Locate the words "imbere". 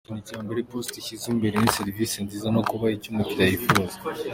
1.33-1.55